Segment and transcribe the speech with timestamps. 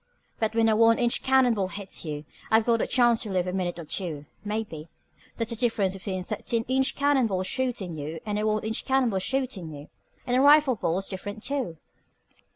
[0.39, 3.45] But when a one inch cannon ball hits you, you've got a chance to live
[3.45, 4.89] a minute or two, maybe.
[5.37, 8.83] That's the difference between a thirteen inch cannon ball shootin' you, and a one inch
[8.83, 9.89] cannon ball shootin' you.
[10.25, 11.77] And a rifle ball is different, too."